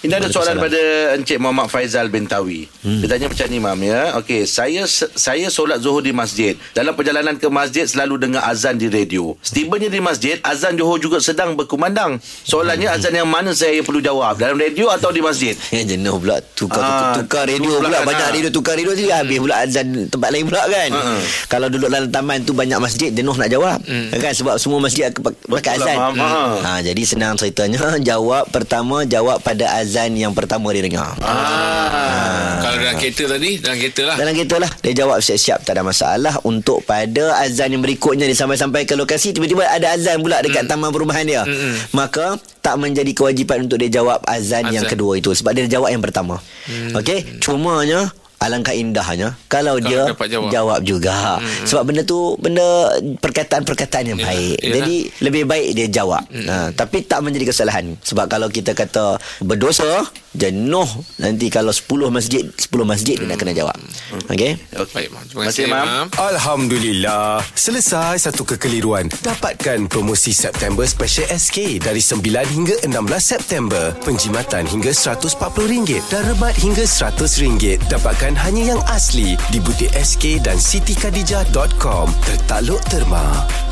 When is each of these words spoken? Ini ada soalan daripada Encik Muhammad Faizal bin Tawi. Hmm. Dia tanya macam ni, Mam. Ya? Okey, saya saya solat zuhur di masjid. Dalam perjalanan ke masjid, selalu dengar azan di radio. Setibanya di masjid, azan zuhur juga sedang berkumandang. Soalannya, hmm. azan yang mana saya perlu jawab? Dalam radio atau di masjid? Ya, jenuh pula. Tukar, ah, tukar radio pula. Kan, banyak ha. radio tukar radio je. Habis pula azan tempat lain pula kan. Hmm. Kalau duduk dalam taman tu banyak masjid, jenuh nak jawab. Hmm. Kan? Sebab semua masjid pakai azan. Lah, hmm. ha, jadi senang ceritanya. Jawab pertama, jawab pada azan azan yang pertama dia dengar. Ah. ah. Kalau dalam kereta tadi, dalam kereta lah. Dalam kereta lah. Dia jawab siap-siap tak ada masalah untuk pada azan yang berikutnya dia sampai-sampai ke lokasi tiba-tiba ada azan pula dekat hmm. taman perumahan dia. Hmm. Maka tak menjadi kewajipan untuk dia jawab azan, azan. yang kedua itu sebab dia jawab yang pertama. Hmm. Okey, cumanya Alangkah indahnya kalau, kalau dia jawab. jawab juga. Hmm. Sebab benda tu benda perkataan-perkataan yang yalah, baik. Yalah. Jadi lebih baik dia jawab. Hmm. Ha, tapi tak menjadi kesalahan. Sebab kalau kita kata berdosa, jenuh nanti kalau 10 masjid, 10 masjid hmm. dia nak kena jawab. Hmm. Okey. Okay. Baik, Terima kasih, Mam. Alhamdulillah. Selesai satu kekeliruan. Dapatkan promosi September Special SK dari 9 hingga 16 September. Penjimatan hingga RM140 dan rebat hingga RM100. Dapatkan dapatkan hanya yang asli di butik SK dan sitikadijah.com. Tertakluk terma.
Ini 0.00 0.16
ada 0.16 0.32
soalan 0.32 0.56
daripada 0.56 0.80
Encik 1.12 1.36
Muhammad 1.36 1.68
Faizal 1.68 2.08
bin 2.08 2.24
Tawi. 2.24 2.64
Hmm. 2.80 3.04
Dia 3.04 3.08
tanya 3.12 3.28
macam 3.28 3.46
ni, 3.52 3.58
Mam. 3.60 3.80
Ya? 3.84 4.16
Okey, 4.16 4.48
saya 4.48 4.88
saya 4.88 5.52
solat 5.52 5.84
zuhur 5.84 6.00
di 6.00 6.16
masjid. 6.16 6.56
Dalam 6.72 6.96
perjalanan 6.96 7.36
ke 7.36 7.52
masjid, 7.52 7.84
selalu 7.84 8.16
dengar 8.16 8.48
azan 8.48 8.80
di 8.80 8.88
radio. 8.88 9.36
Setibanya 9.44 9.92
di 9.92 10.00
masjid, 10.00 10.40
azan 10.40 10.80
zuhur 10.80 10.96
juga 10.96 11.20
sedang 11.20 11.52
berkumandang. 11.52 12.16
Soalannya, 12.48 12.88
hmm. 12.88 12.96
azan 12.96 13.12
yang 13.12 13.28
mana 13.28 13.52
saya 13.52 13.84
perlu 13.84 14.00
jawab? 14.00 14.40
Dalam 14.40 14.56
radio 14.56 14.88
atau 14.88 15.12
di 15.12 15.20
masjid? 15.20 15.52
Ya, 15.70 15.86
jenuh 15.86 16.18
pula. 16.18 16.42
Tukar, 16.58 16.82
ah, 16.82 17.14
tukar 17.16 17.46
radio 17.48 17.80
pula. 17.80 18.02
Kan, 18.02 18.04
banyak 18.04 18.26
ha. 18.26 18.34
radio 18.34 18.50
tukar 18.52 18.74
radio 18.76 18.92
je. 18.92 19.06
Habis 19.08 19.38
pula 19.38 19.54
azan 19.64 19.86
tempat 20.12 20.28
lain 20.28 20.44
pula 20.44 20.60
kan. 20.66 20.90
Hmm. 20.92 21.20
Kalau 21.46 21.66
duduk 21.72 21.88
dalam 21.88 22.10
taman 22.10 22.42
tu 22.42 22.52
banyak 22.52 22.76
masjid, 22.82 23.08
jenuh 23.14 23.32
nak 23.38 23.48
jawab. 23.48 23.78
Hmm. 23.86 24.12
Kan? 24.12 24.34
Sebab 24.34 24.58
semua 24.58 24.82
masjid 24.82 25.08
pakai 25.46 25.78
azan. 25.78 25.96
Lah, 25.96 26.10
hmm. 26.10 26.56
ha, 26.66 26.70
jadi 26.82 27.02
senang 27.06 27.38
ceritanya. 27.38 27.96
Jawab 28.10 28.50
pertama, 28.50 29.06
jawab 29.06 29.38
pada 29.40 29.78
azan 29.78 29.89
azan 29.90 30.14
yang 30.14 30.30
pertama 30.30 30.70
dia 30.70 30.86
dengar. 30.86 31.18
Ah. 31.18 31.26
ah. 31.26 32.54
Kalau 32.62 32.76
dalam 32.78 32.94
kereta 32.94 33.24
tadi, 33.26 33.58
dalam 33.58 33.76
kereta 33.82 34.02
lah. 34.06 34.16
Dalam 34.22 34.32
kereta 34.38 34.56
lah. 34.62 34.70
Dia 34.86 34.92
jawab 35.02 35.18
siap-siap 35.18 35.66
tak 35.66 35.74
ada 35.74 35.82
masalah 35.82 36.34
untuk 36.46 36.86
pada 36.86 37.34
azan 37.42 37.74
yang 37.74 37.82
berikutnya 37.82 38.30
dia 38.30 38.38
sampai-sampai 38.38 38.86
ke 38.86 38.94
lokasi 38.94 39.34
tiba-tiba 39.34 39.66
ada 39.66 39.90
azan 39.98 40.22
pula 40.22 40.38
dekat 40.38 40.70
hmm. 40.70 40.70
taman 40.70 40.94
perumahan 40.94 41.26
dia. 41.26 41.42
Hmm. 41.42 41.74
Maka 41.90 42.38
tak 42.62 42.78
menjadi 42.78 43.10
kewajipan 43.10 43.66
untuk 43.66 43.82
dia 43.82 43.90
jawab 43.90 44.22
azan, 44.22 44.70
azan. 44.70 44.78
yang 44.78 44.86
kedua 44.86 45.18
itu 45.18 45.34
sebab 45.34 45.50
dia 45.58 45.66
jawab 45.66 45.90
yang 45.90 46.04
pertama. 46.04 46.38
Hmm. 46.70 46.94
Okey, 46.94 47.42
cumanya 47.42 48.14
Alangkah 48.40 48.72
indahnya 48.72 49.36
kalau, 49.52 49.76
kalau 49.76 49.84
dia 49.84 50.00
jawab. 50.16 50.48
jawab 50.48 50.80
juga. 50.80 51.36
Hmm. 51.36 51.66
Sebab 51.68 51.82
benda 51.84 52.02
tu 52.08 52.40
benda 52.40 52.88
perkataan-perkataan 53.20 54.16
yang 54.16 54.20
yalah, 54.20 54.32
baik. 54.32 54.58
Yalah. 54.64 54.74
Jadi 54.80 54.96
lebih 55.20 55.42
baik 55.44 55.68
dia 55.76 55.86
jawab. 55.92 56.24
Hmm. 56.32 56.48
Ha, 56.48 56.56
tapi 56.72 57.04
tak 57.04 57.20
menjadi 57.20 57.52
kesalahan. 57.52 58.00
Sebab 58.00 58.32
kalau 58.32 58.48
kita 58.48 58.72
kata 58.72 59.20
berdosa, 59.44 60.08
jenuh 60.32 60.88
nanti 61.20 61.52
kalau 61.52 61.74
10 61.74 62.08
masjid, 62.08 62.48
10 62.48 62.70
masjid 62.88 63.20
hmm. 63.20 63.28
dia 63.28 63.30
nak 63.34 63.38
kena 63.44 63.52
jawab. 63.52 63.76
Hmm. 63.76 64.32
Okey. 64.32 64.56
Okay. 64.72 64.88
Baik, 64.90 65.08
Terima 65.28 65.42
kasih, 65.52 65.64
Mam. 65.68 66.06
Alhamdulillah. 66.16 67.44
Selesai 67.52 68.24
satu 68.24 68.48
kekeliruan. 68.48 69.12
Dapatkan 69.20 69.84
promosi 69.92 70.32
September 70.32 70.88
Special 70.88 71.28
SK 71.28 71.84
dari 71.84 72.00
9 72.00 72.24
hingga 72.56 72.74
16 72.88 72.88
September. 73.20 73.92
Penjimatan 74.00 74.64
hingga 74.64 74.96
RM140 74.96 76.08
dan 76.08 76.22
rebat 76.24 76.54
hingga 76.56 76.88
RM100. 76.88 77.84
Dapatkan 77.90 78.29
dapatkan 78.30 78.46
hanya 78.46 78.74
yang 78.74 78.82
asli 78.86 79.34
di 79.50 79.58
butik 79.58 79.90
SK 79.90 80.46
dan 80.46 80.54
sitikadijah.com. 80.58 82.06
Tertakluk 82.22 82.82
terma. 82.86 83.69